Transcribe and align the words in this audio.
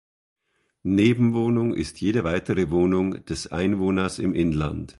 Nebenwohnung 0.81 1.75
ist 1.75 2.01
jede 2.01 2.23
weitere 2.23 2.71
Wohnung 2.71 3.23
des 3.27 3.45
Einwohners 3.51 4.17
im 4.17 4.33
Inland. 4.33 4.89